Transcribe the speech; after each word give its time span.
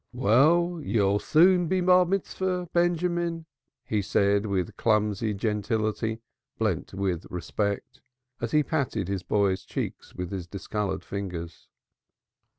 "Well, 0.13 0.79
you'll 0.83 1.19
soon 1.19 1.67
be 1.67 1.79
Bar 1.79 2.05
mitzvah, 2.07 2.69
Benjamin." 2.73 3.45
he 3.83 4.01
said, 4.01 4.47
with 4.47 4.75
clumsy 4.75 5.35
geniality 5.35 6.21
blent 6.57 6.95
with 6.95 7.27
respect, 7.29 8.01
as 8.41 8.51
he 8.51 8.63
patted 8.63 9.07
his 9.07 9.21
boy's 9.21 9.63
cheeks 9.63 10.15
with 10.15 10.31
his 10.31 10.47
discolored 10.47 11.03
fingers. 11.03 11.67